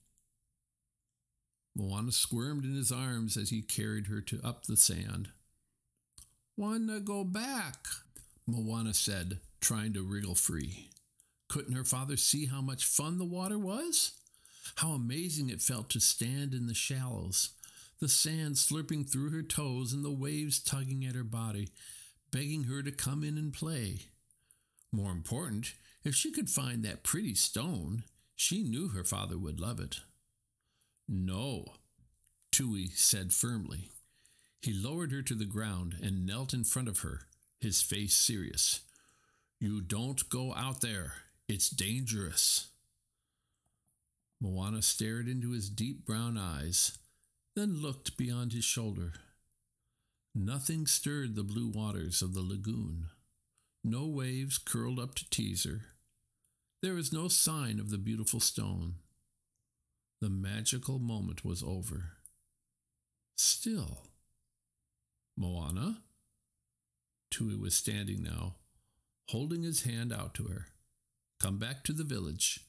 Moana 1.75 2.13
squirmed 2.13 2.63
in 2.63 2.73
his 2.73 2.89
arms 2.89 3.35
as 3.35 3.49
he 3.49 3.61
carried 3.61 4.07
her 4.07 4.21
to 4.21 4.39
up 4.45 4.63
the 4.63 4.77
sand. 4.77 5.27
Wanna 6.55 7.01
go 7.01 7.25
back, 7.25 7.85
Moana 8.47 8.93
said, 8.93 9.39
trying 9.59 9.91
to 9.91 10.03
wriggle 10.03 10.35
free. 10.35 10.87
Couldn't 11.49 11.75
her 11.75 11.83
father 11.83 12.15
see 12.15 12.45
how 12.45 12.61
much 12.61 12.85
fun 12.85 13.17
the 13.17 13.25
water 13.25 13.59
was? 13.59 14.13
How 14.75 14.91
amazing 14.91 15.49
it 15.49 15.61
felt 15.61 15.89
to 15.91 15.99
stand 15.99 16.53
in 16.53 16.67
the 16.67 16.73
shallows, 16.73 17.49
the 17.99 18.09
sand 18.09 18.55
slurping 18.55 19.09
through 19.09 19.31
her 19.31 19.43
toes 19.43 19.93
and 19.93 20.03
the 20.03 20.11
waves 20.11 20.59
tugging 20.59 21.05
at 21.05 21.15
her 21.15 21.23
body, 21.23 21.69
begging 22.31 22.63
her 22.63 22.81
to 22.81 22.91
come 22.91 23.23
in 23.23 23.37
and 23.37 23.53
play. 23.53 23.99
More 24.91 25.11
important, 25.11 25.73
if 26.03 26.15
she 26.15 26.31
could 26.31 26.49
find 26.49 26.83
that 26.83 27.03
pretty 27.03 27.35
stone, 27.35 28.03
she 28.35 28.63
knew 28.63 28.89
her 28.89 29.03
father 29.03 29.37
would 29.37 29.59
love 29.59 29.79
it. 29.79 29.99
No, 31.07 31.65
Tui 32.51 32.87
said 32.87 33.31
firmly. 33.31 33.89
He 34.61 34.73
lowered 34.73 35.11
her 35.11 35.21
to 35.21 35.35
the 35.35 35.45
ground 35.45 35.95
and 36.01 36.25
knelt 36.25 36.53
in 36.53 36.63
front 36.63 36.87
of 36.87 36.99
her, 36.99 37.21
his 37.59 37.81
face 37.81 38.13
serious. 38.13 38.81
You 39.59 39.81
don't 39.81 40.27
go 40.29 40.53
out 40.55 40.81
there. 40.81 41.13
It's 41.47 41.69
dangerous. 41.69 42.70
Moana 44.41 44.81
stared 44.81 45.27
into 45.27 45.51
his 45.51 45.69
deep 45.69 46.03
brown 46.03 46.35
eyes, 46.35 46.97
then 47.55 47.79
looked 47.79 48.17
beyond 48.17 48.53
his 48.53 48.65
shoulder. 48.65 49.13
Nothing 50.33 50.87
stirred 50.87 51.35
the 51.35 51.43
blue 51.43 51.67
waters 51.67 52.23
of 52.23 52.33
the 52.33 52.41
lagoon. 52.41 53.09
No 53.83 54.07
waves 54.07 54.57
curled 54.57 54.99
up 54.99 55.13
to 55.15 55.29
tease 55.29 55.65
her. 55.65 55.81
There 56.81 56.95
was 56.95 57.13
no 57.13 57.27
sign 57.27 57.79
of 57.79 57.91
the 57.91 57.99
beautiful 57.99 58.39
stone. 58.39 58.95
The 60.21 60.29
magical 60.29 60.97
moment 60.97 61.45
was 61.45 61.61
over. 61.61 62.13
Still, 63.35 64.07
Moana? 65.37 66.01
Tui 67.29 67.55
was 67.55 67.75
standing 67.75 68.23
now, 68.23 68.55
holding 69.29 69.61
his 69.63 69.83
hand 69.83 70.11
out 70.11 70.33
to 70.35 70.45
her. 70.45 70.67
Come 71.39 71.59
back 71.59 71.83
to 71.83 71.93
the 71.93 72.03
village. 72.03 72.59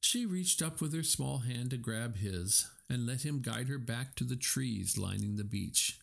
She 0.00 0.24
reached 0.24 0.62
up 0.62 0.80
with 0.80 0.94
her 0.94 1.02
small 1.02 1.38
hand 1.38 1.70
to 1.70 1.76
grab 1.76 2.16
his 2.16 2.68
and 2.88 3.06
let 3.06 3.22
him 3.22 3.42
guide 3.42 3.68
her 3.68 3.78
back 3.78 4.14
to 4.16 4.24
the 4.24 4.36
trees 4.36 4.96
lining 4.96 5.36
the 5.36 5.44
beach. 5.44 5.98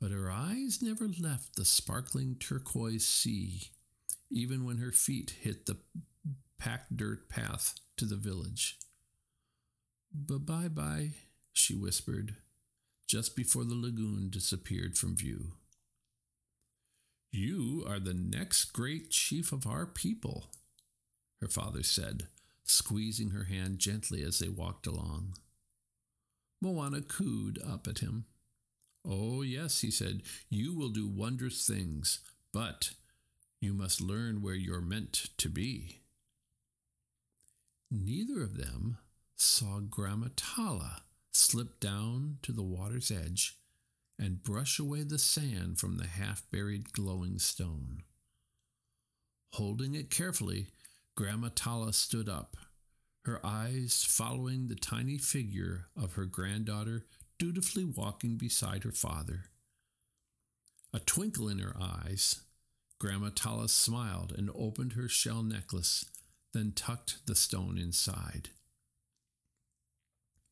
But 0.00 0.10
her 0.10 0.30
eyes 0.30 0.80
never 0.82 1.08
left 1.08 1.56
the 1.56 1.64
sparkling 1.64 2.36
turquoise 2.36 3.06
sea 3.06 3.70
even 4.32 4.64
when 4.64 4.78
her 4.78 4.90
feet 4.90 5.34
hit 5.42 5.66
the 5.66 5.76
packed 6.58 6.96
dirt 6.96 7.28
path 7.28 7.74
to 7.96 8.06
the 8.06 8.16
village. 8.16 8.78
Bye 10.14 10.68
bye, 10.68 11.10
she 11.52 11.74
whispered, 11.74 12.36
just 13.06 13.36
before 13.36 13.64
the 13.64 13.74
lagoon 13.74 14.30
disappeared 14.30 14.96
from 14.96 15.16
view. 15.16 15.52
You 17.30 17.84
are 17.86 18.00
the 18.00 18.14
next 18.14 18.66
great 18.72 19.10
chief 19.10 19.52
of 19.52 19.66
our 19.66 19.86
people, 19.86 20.50
her 21.40 21.48
father 21.48 21.82
said, 21.82 22.26
squeezing 22.64 23.30
her 23.30 23.44
hand 23.44 23.78
gently 23.78 24.22
as 24.22 24.38
they 24.38 24.48
walked 24.48 24.86
along. 24.86 25.34
Moana 26.60 27.00
cooed 27.00 27.58
up 27.66 27.86
at 27.86 27.98
him. 27.98 28.24
Oh, 29.04 29.42
yes, 29.42 29.80
he 29.80 29.90
said, 29.90 30.22
you 30.48 30.74
will 30.74 30.90
do 30.90 31.08
wondrous 31.08 31.66
things, 31.66 32.20
but 32.52 32.92
you 33.60 33.74
must 33.74 34.00
learn 34.00 34.42
where 34.42 34.54
you're 34.54 34.80
meant 34.80 35.30
to 35.38 35.48
be. 35.48 36.02
Neither 37.90 38.42
of 38.42 38.56
them 38.56 38.98
saw 39.36 39.80
Gramma 39.80 40.30
Tala 40.36 41.02
slip 41.32 41.80
down 41.80 42.38
to 42.42 42.52
the 42.52 42.62
water's 42.62 43.10
edge 43.10 43.56
and 44.18 44.42
brush 44.42 44.78
away 44.78 45.02
the 45.02 45.18
sand 45.18 45.78
from 45.78 45.96
the 45.96 46.06
half 46.06 46.42
buried 46.50 46.92
glowing 46.92 47.38
stone. 47.38 48.02
Holding 49.54 49.94
it 49.94 50.10
carefully, 50.10 50.68
Gramma 51.14 51.50
Tala 51.54 51.92
stood 51.92 52.28
up, 52.28 52.56
her 53.24 53.44
eyes 53.44 54.04
following 54.08 54.68
the 54.68 54.74
tiny 54.74 55.18
figure 55.18 55.86
of 55.96 56.14
her 56.14 56.24
granddaughter 56.24 57.04
dutifully 57.38 57.84
walking 57.84 58.36
beside 58.36 58.84
her 58.84 58.92
father. 58.92 59.44
A 60.94 61.00
twinkle 61.00 61.48
in 61.48 61.58
her 61.58 61.74
eyes, 61.78 62.42
Gramma 62.98 63.30
Tala 63.30 63.68
smiled 63.68 64.32
and 64.36 64.50
opened 64.54 64.92
her 64.94 65.08
shell 65.08 65.42
necklace, 65.42 66.06
then 66.54 66.72
tucked 66.74 67.26
the 67.26 67.34
stone 67.34 67.76
inside. 67.78 68.50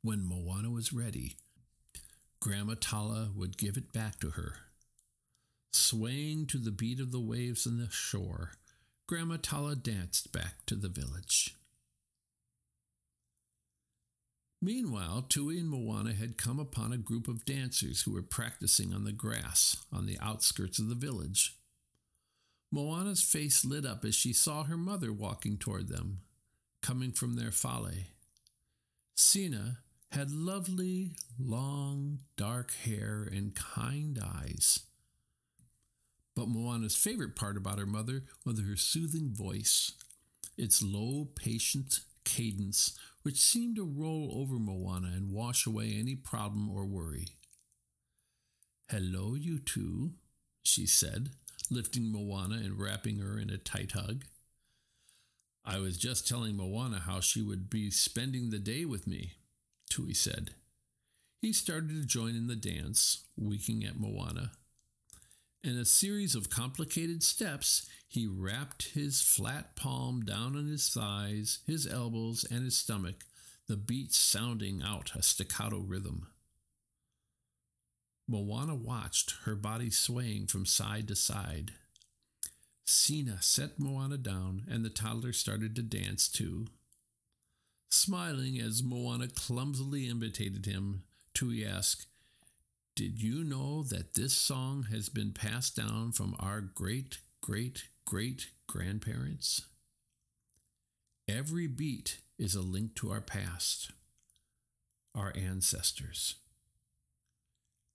When 0.03 0.25
Moana 0.25 0.71
was 0.71 0.93
ready, 0.93 1.37
Gramma 2.41 2.77
Tala 2.77 3.31
would 3.35 3.59
give 3.59 3.77
it 3.77 3.93
back 3.93 4.19
to 4.21 4.31
her. 4.31 4.55
Swaying 5.73 6.47
to 6.47 6.59
the 6.59 6.71
beat 6.71 7.01
of 7.01 7.13
the 7.13 7.21
waves 7.21 7.67
on 7.67 7.79
the 7.79 7.89
shore, 7.91 8.53
Gramma 9.11 9.39
Tala 9.39 9.75
danced 9.75 10.31
back 10.31 10.65
to 10.67 10.77
the 10.77 10.89
village. 10.89 11.57
Meanwhile, 14.63 15.27
Tui 15.29 15.59
and 15.59 15.69
Moana 15.69 16.13
had 16.13 16.39
come 16.39 16.61
upon 16.61 16.93
a 16.93 16.97
group 16.97 17.27
of 17.27 17.45
dancers 17.45 18.03
who 18.03 18.13
were 18.13 18.23
practicing 18.23 18.95
on 18.95 19.03
the 19.03 19.13
grass 19.13 19.85
on 19.93 20.07
the 20.07 20.17
outskirts 20.21 20.79
of 20.79 20.89
the 20.89 20.95
village. 20.95 21.57
Moana's 22.71 23.21
face 23.21 23.65
lit 23.65 23.85
up 23.85 24.05
as 24.05 24.15
she 24.15 24.33
saw 24.33 24.63
her 24.63 24.77
mother 24.77 25.13
walking 25.13 25.59
toward 25.59 25.89
them, 25.89 26.21
coming 26.81 27.11
from 27.11 27.35
their 27.35 27.51
fale. 27.51 27.91
Sina 29.17 29.79
had 30.13 30.31
lovely, 30.31 31.11
long, 31.37 32.21
dark 32.37 32.73
hair 32.85 33.29
and 33.29 33.57
kind 33.57 34.21
eyes. 34.23 34.85
But 36.41 36.49
Moana's 36.49 36.97
favorite 36.97 37.37
part 37.37 37.59
about 37.59 37.79
her 37.79 37.85
mother 37.85 38.23
was 38.47 38.61
her 38.61 38.75
soothing 38.75 39.29
voice, 39.29 39.93
its 40.57 40.83
low, 40.83 41.29
patient 41.37 42.01
cadence, 42.25 42.99
which 43.25 43.37
seemed 43.37 43.77
to 43.77 43.85
roll 43.85 44.33
over 44.35 44.55
Moana 44.55 45.09
and 45.09 45.35
wash 45.35 45.67
away 45.67 45.95
any 45.95 46.17
problem 46.17 46.71
or 46.71 46.87
worry. 46.87 47.27
Hello, 48.89 49.35
you 49.35 49.59
two, 49.59 50.13
she 50.63 50.87
said, 50.87 51.29
lifting 51.71 52.11
Moana 52.11 52.55
and 52.55 52.81
wrapping 52.81 53.19
her 53.19 53.39
in 53.39 53.51
a 53.51 53.59
tight 53.59 53.93
hug. 53.93 54.25
I 55.63 55.79
was 55.79 55.99
just 55.99 56.27
telling 56.27 56.57
Moana 56.57 57.01
how 57.01 57.21
she 57.21 57.43
would 57.43 57.69
be 57.69 57.91
spending 57.91 58.49
the 58.49 58.59
day 58.59 58.87
with 58.87 59.07
me, 59.07 59.33
Tui 59.91 60.15
said. 60.15 60.55
He 61.43 61.53
started 61.53 61.91
to 61.91 62.07
join 62.07 62.31
in 62.31 62.47
the 62.47 62.57
dance, 62.57 63.27
winking 63.37 63.85
at 63.85 64.01
Moana. 64.01 64.53
In 65.63 65.77
a 65.77 65.85
series 65.85 66.35
of 66.35 66.49
complicated 66.49 67.23
steps, 67.23 67.87
he 68.09 68.27
wrapped 68.27 68.95
his 68.95 69.21
flat 69.21 69.77
palm 69.77 70.23
down 70.23 70.57
on 70.57 70.67
his 70.67 70.89
thighs, 70.89 71.59
his 71.67 71.87
elbows, 71.87 72.47
and 72.51 72.65
his 72.65 72.79
stomach, 72.79 73.25
the 73.67 73.77
beats 73.77 74.17
sounding 74.17 74.83
out 74.83 75.11
a 75.15 75.23
staccato 75.23 75.79
rhythm. 75.79 76.29
Moana 78.27 78.75
watched, 78.75 79.35
her 79.45 79.55
body 79.55 79.91
swaying 79.91 80.47
from 80.47 80.65
side 80.65 81.07
to 81.09 81.15
side. 81.15 81.73
Sina 82.87 83.43
set 83.43 83.79
Moana 83.79 84.17
down, 84.17 84.63
and 84.71 84.83
the 84.83 84.89
toddler 84.89 85.33
started 85.35 85.77
to 85.77 85.83
dance 85.83 86.27
too. 86.27 86.69
Smiling 87.91 88.59
as 88.59 88.83
Moana 88.83 89.29
clumsily 89.29 90.09
imitated 90.09 90.65
him, 90.65 91.03
Tui 91.35 91.67
asked, 91.67 92.07
Did 93.01 93.23
you 93.23 93.45
know 93.45 93.83
that 93.85 94.13
this 94.13 94.35
song 94.35 94.89
has 94.91 95.09
been 95.09 95.33
passed 95.33 95.75
down 95.75 96.13
from 96.13 96.37
our 96.39 96.61
great, 96.61 97.17
great, 97.41 97.85
great 98.05 98.49
grandparents? 98.67 99.63
Every 101.27 101.67
beat 101.67 102.19
is 102.39 102.55
a 102.55 102.61
link 102.61 102.95
to 102.97 103.11
our 103.11 103.23
past, 103.23 103.93
our 105.15 105.33
ancestors. 105.35 106.35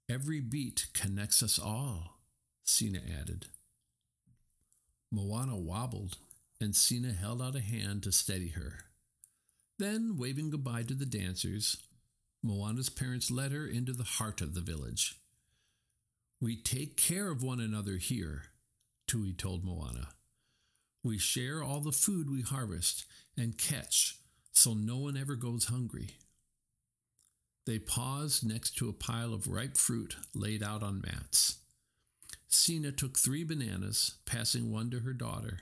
Every 0.10 0.40
beat 0.40 0.88
connects 0.96 1.44
us 1.44 1.60
all, 1.60 2.18
Sina 2.64 3.02
added. 3.22 3.46
Moana 5.12 5.56
wobbled, 5.56 6.18
and 6.60 6.76
Sina 6.76 7.14
held 7.14 7.44
out 7.44 7.56
a 7.56 7.62
hand 7.62 8.02
to 8.02 8.12
steady 8.12 8.50
her. 8.50 8.86
Then, 9.78 10.18
waving 10.18 10.50
goodbye 10.50 10.82
to 10.82 10.96
the 10.96 11.06
dancers, 11.06 11.78
Moana's 12.46 12.90
parents 12.90 13.32
led 13.32 13.52
her 13.52 13.66
into 13.66 13.92
the 13.92 14.04
heart 14.04 14.40
of 14.40 14.54
the 14.54 14.62
village. 14.62 15.16
We 16.40 16.56
take 16.56 16.96
care 16.96 17.32
of 17.32 17.42
one 17.42 17.60
another 17.60 17.98
here, 17.98 18.44
Tui 19.08 19.34
told 19.34 19.64
Moana. 19.66 20.10
We 21.04 21.18
share 21.18 21.64
all 21.64 21.80
the 21.80 21.92
food 21.92 22.30
we 22.30 22.44
harvest 22.44 23.06
and 23.36 23.58
catch 23.58 24.18
so 24.52 24.74
no 24.74 24.98
one 24.98 25.18
ever 25.18 25.36
goes 25.36 25.66
hungry. 25.66 26.12
They 27.66 27.80
paused 27.80 28.48
next 28.48 28.78
to 28.78 28.90
a 28.90 28.94
pile 28.94 29.34
of 29.34 29.48
ripe 29.48 29.76
fruit 29.76 30.16
laid 30.36 30.62
out 30.62 30.84
on 30.84 31.02
mats. 31.02 31.58
Sina 32.48 32.92
took 32.92 33.18
three 33.18 33.44
bananas, 33.44 34.16
passing 34.26 34.72
one 34.72 34.92
to 34.92 35.00
her 35.00 35.14
daughter. 35.14 35.60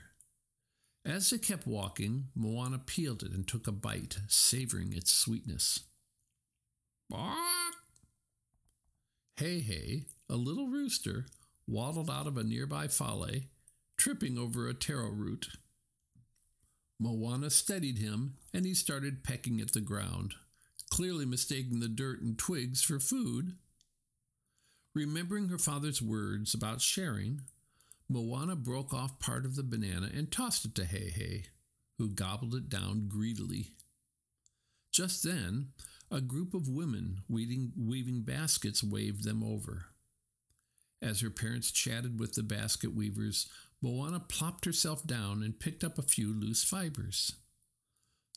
As 1.04 1.30
they 1.30 1.38
kept 1.38 1.66
walking, 1.66 2.28
Moana 2.34 2.78
peeled 2.78 3.22
it 3.22 3.32
and 3.32 3.48
took 3.48 3.66
a 3.66 3.72
bite, 3.72 4.18
savoring 4.28 4.92
its 4.92 5.10
sweetness. 5.10 5.80
Heihei, 9.38 10.04
a 10.28 10.36
little 10.36 10.68
rooster, 10.68 11.26
waddled 11.66 12.10
out 12.10 12.26
of 12.26 12.36
a 12.36 12.44
nearby 12.44 12.88
fale, 12.88 13.42
tripping 13.96 14.38
over 14.38 14.68
a 14.68 14.74
taro 14.74 15.10
root. 15.10 15.48
Moana 16.98 17.50
steadied 17.50 17.98
him, 17.98 18.36
and 18.52 18.64
he 18.64 18.74
started 18.74 19.24
pecking 19.24 19.60
at 19.60 19.72
the 19.72 19.80
ground, 19.80 20.34
clearly 20.90 21.26
mistaking 21.26 21.80
the 21.80 21.88
dirt 21.88 22.20
and 22.22 22.38
twigs 22.38 22.82
for 22.82 23.00
food. 23.00 23.54
Remembering 24.94 25.48
her 25.48 25.58
father's 25.58 26.00
words 26.00 26.54
about 26.54 26.80
sharing, 26.80 27.42
Moana 28.08 28.54
broke 28.54 28.94
off 28.94 29.18
part 29.18 29.44
of 29.44 29.56
the 29.56 29.64
banana 29.64 30.08
and 30.14 30.30
tossed 30.30 30.64
it 30.64 30.74
to 30.76 30.82
Heihei, 30.82 31.46
who 31.98 32.08
gobbled 32.10 32.54
it 32.54 32.68
down 32.68 33.08
greedily. 33.08 33.72
Just 34.92 35.24
then, 35.24 35.72
a 36.10 36.20
group 36.20 36.54
of 36.54 36.68
women 36.68 37.18
weaving, 37.28 37.72
weaving 37.76 38.22
baskets 38.22 38.82
waved 38.82 39.24
them 39.24 39.42
over. 39.42 39.86
As 41.02 41.20
her 41.20 41.30
parents 41.30 41.70
chatted 41.70 42.18
with 42.18 42.34
the 42.34 42.42
basket 42.42 42.94
weavers, 42.94 43.48
Moana 43.82 44.20
plopped 44.20 44.64
herself 44.64 45.06
down 45.06 45.42
and 45.42 45.60
picked 45.60 45.84
up 45.84 45.98
a 45.98 46.02
few 46.02 46.32
loose 46.32 46.64
fibers. 46.64 47.34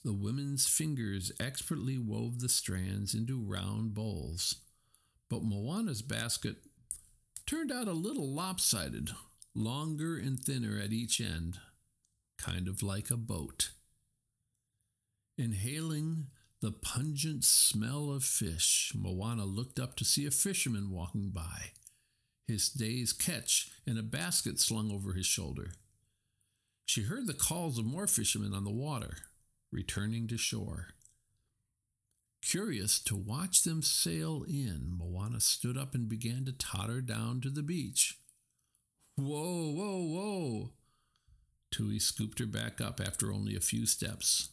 The 0.04 0.14
women's 0.14 0.68
fingers 0.68 1.32
expertly 1.40 1.98
wove 1.98 2.40
the 2.40 2.50
strands 2.50 3.14
into 3.14 3.42
round 3.42 3.94
bowls, 3.94 4.56
but 5.30 5.44
Moana's 5.44 6.02
basket 6.02 6.58
turned 7.46 7.72
out 7.72 7.88
a 7.88 7.94
little 7.94 8.28
lopsided, 8.34 9.12
longer 9.56 10.18
and 10.18 10.38
thinner 10.40 10.80
at 10.80 10.92
each 10.92 11.22
end, 11.22 11.60
kind 12.38 12.68
of 12.68 12.84
like 12.84 13.10
a 13.10 13.18
boat. 13.18 13.72
Inhaling 15.38 16.28
the 16.62 16.72
pungent 16.72 17.44
smell 17.44 18.12
of 18.12 18.24
fish, 18.24 18.92
Moana 18.96 19.46
looked 19.46 19.80
up 19.80 19.96
to 19.98 20.06
see 20.06 20.26
a 20.26 20.32
fisherman 20.32 20.90
walking 20.90 21.30
by 21.30 21.72
his 22.48 22.70
day's 22.70 23.12
catch 23.12 23.70
in 23.86 23.98
a 23.98 24.04
basket 24.04 24.60
slung 24.60 24.92
over 24.92 25.14
his 25.14 25.26
shoulder. 25.26 25.72
She 26.86 27.04
heard 27.04 27.28
the 27.28 27.34
calls 27.34 27.78
of 27.78 27.86
more 27.86 28.08
fishermen 28.08 28.54
on 28.54 28.64
the 28.64 28.72
water, 28.72 29.18
returning 29.72 30.28
to 30.30 30.38
shore. 30.38 30.88
Curious 32.42 33.00
to 33.02 33.16
watch 33.16 33.64
them 33.64 33.82
sail 33.82 34.46
in, 34.48 34.98
Moana 34.98 35.42
stood 35.42 35.78
up 35.78 35.94
and 35.94 36.08
began 36.08 36.46
to 36.46 36.54
totter 36.54 37.02
down 37.02 37.42
to 37.42 37.50
the 37.50 37.64
beach. 37.64 38.18
Whoa, 39.16 39.72
whoa, 39.72 40.06
whoa! 40.06 40.72
Tui 41.70 42.00
scooped 42.00 42.40
her 42.40 42.46
back 42.46 42.80
up 42.80 43.02
after 43.02 43.34
only 43.34 43.56
a 43.56 43.60
few 43.60 43.86
steps. 43.86 44.50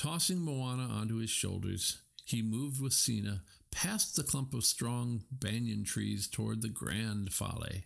Tossing 0.00 0.40
Moana 0.40 0.84
onto 0.84 1.16
his 1.16 1.28
shoulders, 1.28 1.98
he 2.24 2.40
moved 2.40 2.80
with 2.80 2.94
Sina 2.94 3.42
past 3.70 4.16
the 4.16 4.22
clump 4.22 4.54
of 4.54 4.64
strong 4.64 5.24
banyan 5.30 5.84
trees 5.84 6.26
toward 6.26 6.62
the 6.62 6.70
grand 6.70 7.34
fale. 7.34 7.82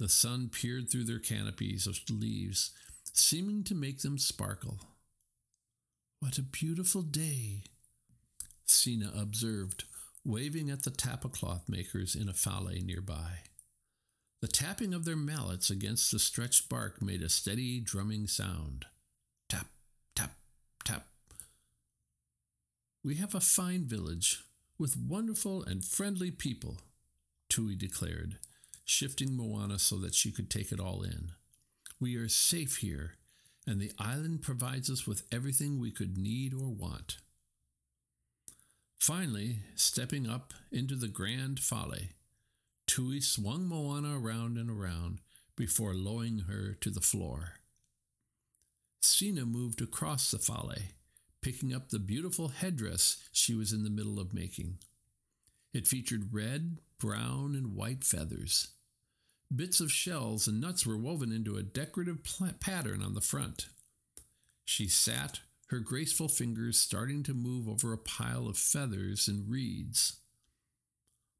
The 0.00 0.08
sun 0.08 0.48
peered 0.48 0.90
through 0.90 1.04
their 1.04 1.20
canopies 1.20 1.86
of 1.86 2.00
leaves, 2.10 2.72
seeming 3.12 3.62
to 3.62 3.74
make 3.76 4.00
them 4.00 4.18
sparkle. 4.18 4.80
What 6.18 6.38
a 6.38 6.42
beautiful 6.42 7.02
day, 7.02 7.62
Sina 8.66 9.12
observed, 9.16 9.84
waving 10.24 10.70
at 10.70 10.82
the 10.82 10.90
tapacloth 10.90 11.68
makers 11.68 12.16
in 12.16 12.28
a 12.28 12.34
fale 12.34 12.68
nearby. 12.82 13.42
The 14.42 14.48
tapping 14.48 14.92
of 14.92 15.04
their 15.04 15.14
mallets 15.14 15.70
against 15.70 16.10
the 16.10 16.18
stretched 16.18 16.68
bark 16.68 17.00
made 17.00 17.22
a 17.22 17.28
steady 17.28 17.78
drumming 17.78 18.26
sound. 18.26 18.86
We 23.04 23.16
have 23.16 23.34
a 23.34 23.40
fine 23.40 23.84
village 23.84 24.44
with 24.78 24.96
wonderful 24.96 25.62
and 25.62 25.84
friendly 25.84 26.30
people, 26.30 26.78
Tui 27.50 27.76
declared, 27.76 28.38
shifting 28.86 29.36
Moana 29.36 29.78
so 29.78 29.96
that 29.98 30.14
she 30.14 30.32
could 30.32 30.48
take 30.48 30.72
it 30.72 30.80
all 30.80 31.02
in. 31.02 31.32
We 32.00 32.16
are 32.16 32.28
safe 32.28 32.76
here, 32.76 33.16
and 33.66 33.78
the 33.78 33.92
island 33.98 34.40
provides 34.40 34.88
us 34.88 35.06
with 35.06 35.24
everything 35.30 35.78
we 35.78 35.90
could 35.90 36.16
need 36.16 36.54
or 36.54 36.70
want. 36.70 37.18
Finally, 38.98 39.58
stepping 39.76 40.26
up 40.26 40.54
into 40.72 40.96
the 40.96 41.08
grand 41.08 41.60
fale, 41.60 42.08
Tui 42.86 43.20
swung 43.20 43.66
Moana 43.66 44.18
around 44.18 44.56
and 44.56 44.70
around 44.70 45.18
before 45.56 45.92
lowering 45.92 46.44
her 46.48 46.72
to 46.80 46.88
the 46.88 47.02
floor. 47.02 47.60
Sina 49.02 49.44
moved 49.44 49.82
across 49.82 50.30
the 50.30 50.38
fale, 50.38 50.72
picking 51.44 51.74
up 51.74 51.90
the 51.90 51.98
beautiful 51.98 52.48
headdress 52.48 53.18
she 53.30 53.54
was 53.54 53.70
in 53.70 53.84
the 53.84 53.90
middle 53.90 54.18
of 54.18 54.32
making. 54.32 54.78
It 55.74 55.86
featured 55.86 56.32
red, 56.32 56.78
brown, 56.98 57.54
and 57.54 57.74
white 57.74 58.02
feathers. 58.02 58.68
Bits 59.54 59.78
of 59.78 59.92
shells 59.92 60.48
and 60.48 60.58
nuts 60.58 60.86
were 60.86 60.96
woven 60.96 61.30
into 61.30 61.56
a 61.56 61.62
decorative 61.62 62.20
pattern 62.60 63.02
on 63.02 63.12
the 63.12 63.20
front. 63.20 63.66
She 64.64 64.88
sat, 64.88 65.40
her 65.66 65.80
graceful 65.80 66.28
fingers 66.28 66.78
starting 66.78 67.22
to 67.24 67.34
move 67.34 67.68
over 67.68 67.92
a 67.92 67.98
pile 67.98 68.48
of 68.48 68.56
feathers 68.56 69.28
and 69.28 69.50
reeds. 69.50 70.16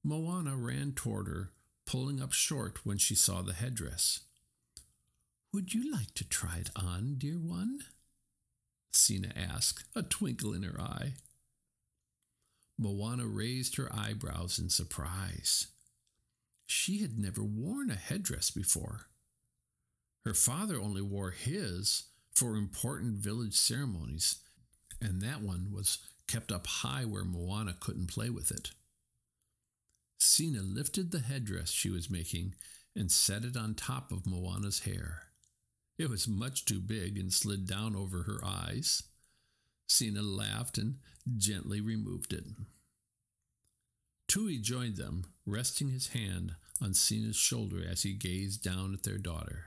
Moana 0.03 0.55
ran 0.55 0.93
toward 0.93 1.29
her, 1.29 1.53
pulling 1.87 2.21
up 2.21 2.35
short 2.35 2.85
when 2.85 2.99
she 2.99 3.15
saw 3.15 3.41
the 3.41 3.55
headdress. 3.55 4.21
Would 5.55 5.73
you 5.73 5.91
like 5.91 6.13
to 6.13 6.29
try 6.29 6.59
it 6.59 6.71
on, 6.77 7.15
dear 7.17 7.39
one? 7.39 7.79
Sina 8.95 9.33
asked, 9.37 9.85
a 9.95 10.03
twinkle 10.03 10.53
in 10.53 10.63
her 10.63 10.81
eye. 10.81 11.15
Moana 12.79 13.27
raised 13.27 13.77
her 13.77 13.89
eyebrows 13.95 14.59
in 14.59 14.69
surprise. 14.69 15.69
She 16.67 16.99
had 16.99 17.19
never 17.19 17.43
worn 17.43 17.91
a 17.91 17.95
headdress 17.97 18.51
before. 18.51 19.07
Her 20.25 20.35
father 20.35 20.81
only 20.81 21.03
wore 21.03 21.31
his 21.31 22.05
for 22.35 22.57
important 22.57 23.15
village 23.17 23.55
ceremonies, 23.55 24.37
and 25.01 25.21
that 25.21 25.43
one 25.43 25.71
was 25.73 25.99
kept 26.27 26.51
up 26.51 26.67
high 26.67 27.05
where 27.05 27.25
Moana 27.25 27.77
couldn't 27.79 28.09
play 28.09 28.31
with 28.31 28.51
it. 28.51 28.71
Sina 30.19 30.63
lifted 30.63 31.11
the 31.11 31.21
headdress 31.21 31.71
she 31.71 31.91
was 31.91 32.11
making 32.11 32.55
and 32.97 33.13
set 33.13 33.45
it 33.45 33.57
on 33.57 33.75
top 33.75 34.11
of 34.11 34.27
Moana's 34.27 34.81
hair. 34.81 35.25
It 35.97 36.11
was 36.11 36.27
much 36.27 36.65
too 36.65 36.81
big 36.81 37.19
and 37.19 37.33
slid 37.33 37.67
down 37.67 37.95
over 37.95 38.25
her 38.25 38.41
eyes. 38.45 39.05
Sina 39.87 40.23
laughed 40.23 40.77
and 40.77 40.97
gently 41.37 41.81
removed 41.81 42.33
it. 42.33 42.45
Tui 44.27 44.59
joined 44.59 44.97
them, 44.97 45.27
resting 45.47 45.91
his 45.91 46.09
hand 46.09 46.57
on 46.83 46.95
Sina's 46.95 47.37
shoulder 47.37 47.83
as 47.89 48.03
he 48.03 48.15
gazed 48.15 48.63
down 48.63 48.93
at 48.93 49.05
their 49.05 49.19
daughter. 49.19 49.67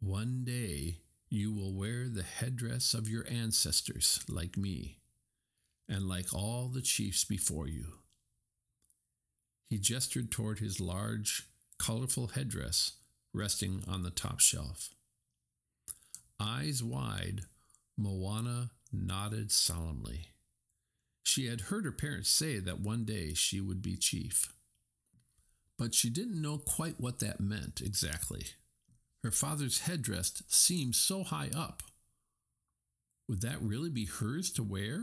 One 0.00 0.42
day 0.44 0.98
you 1.28 1.52
will 1.52 1.72
wear 1.72 2.08
the 2.08 2.24
headdress 2.24 2.92
of 2.92 3.08
your 3.08 3.24
ancestors, 3.30 4.20
like 4.28 4.56
me, 4.56 4.98
and 5.88 6.08
like 6.08 6.34
all 6.34 6.68
the 6.68 6.82
chiefs 6.82 7.24
before 7.24 7.68
you. 7.68 7.84
He 9.64 9.78
gestured 9.78 10.32
toward 10.32 10.58
his 10.58 10.80
large, 10.80 11.46
colorful 11.78 12.28
headdress 12.28 12.92
resting 13.32 13.82
on 13.88 14.02
the 14.02 14.10
top 14.10 14.40
shelf. 14.40 14.90
Eyes 16.38 16.82
wide, 16.82 17.42
Moana 17.96 18.70
nodded 18.92 19.52
solemnly. 19.52 20.28
She 21.22 21.46
had 21.46 21.62
heard 21.62 21.84
her 21.84 21.92
parents 21.92 22.30
say 22.30 22.58
that 22.58 22.80
one 22.80 23.04
day 23.04 23.32
she 23.34 23.60
would 23.60 23.80
be 23.80 23.96
chief. 23.96 24.52
But 25.78 25.94
she 25.94 26.10
didn't 26.10 26.40
know 26.40 26.58
quite 26.58 27.00
what 27.00 27.20
that 27.20 27.40
meant 27.40 27.80
exactly. 27.80 28.46
Her 29.22 29.30
father's 29.30 29.80
headdress 29.82 30.42
seemed 30.48 30.96
so 30.96 31.22
high 31.22 31.50
up. 31.56 31.82
Would 33.28 33.40
that 33.42 33.62
really 33.62 33.88
be 33.88 34.04
hers 34.04 34.50
to 34.52 34.62
wear? 34.62 35.00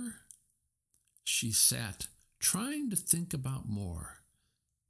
She 1.23 1.51
sat, 1.51 2.07
trying 2.39 2.89
to 2.89 2.95
think 2.95 3.33
about 3.33 3.69
more. 3.69 4.17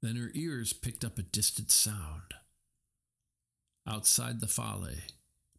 Then 0.02 0.16
her 0.16 0.32
ears 0.34 0.74
picked 0.74 1.04
up 1.04 1.18
a 1.18 1.24
distant 1.24 1.72
sound. 1.72 2.34
Outside 3.88 4.40
the 4.40 4.48
fale, 4.48 4.88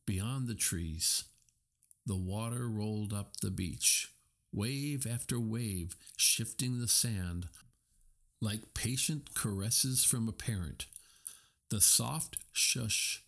beyond 0.06 0.46
the 0.46 0.54
trees, 0.54 1.24
the 2.06 2.16
water 2.16 2.68
rolled 2.68 3.12
up 3.12 3.36
the 3.38 3.50
beach, 3.50 4.08
wave 4.52 5.06
after 5.06 5.38
wave, 5.40 5.96
shifting 6.16 6.80
the 6.80 6.88
sand 6.88 7.48
like 8.40 8.74
patient 8.74 9.34
caresses 9.34 10.04
from 10.04 10.28
a 10.28 10.32
parent. 10.32 10.86
The 11.70 11.80
soft 11.80 12.36
shush 12.52 13.22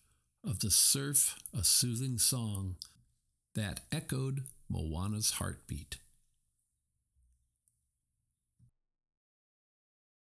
of 0.45 0.61
the 0.61 0.71
surf, 0.71 1.39
a 1.57 1.63
soothing 1.63 2.19
song 2.19 2.77
that 3.55 3.81
echoed 3.93 4.45
Moana's 4.69 5.33
heartbeat. 5.33 5.97